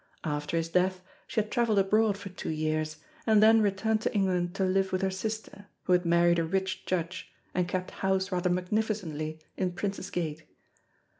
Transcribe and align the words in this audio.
After 0.23 0.57
his 0.57 0.69
death 0.69 1.03
she 1.27 1.41
had 1.41 1.51
travelled 1.51 1.77
abroad 1.77 2.17
for 2.17 2.29
two 2.29 2.49
years, 2.49 2.97
and 3.27 3.39
then 3.43 3.61
returned 3.61 4.01
to 4.01 4.15
England 4.15 4.55
to 4.55 4.63
live 4.63 4.91
with 4.91 5.03
her 5.03 5.11
sister, 5.11 5.67
who 5.83 5.93
had 5.93 6.05
married 6.07 6.39
a 6.39 6.43
rich 6.43 6.87
judge 6.87 7.31
and 7.53 7.67
kept 7.69 7.91
house 7.91 8.31
rather 8.31 8.49
magnificently 8.49 9.37
in 9.57 9.73
Prince's 9.73 10.09
Gate. 10.09 10.41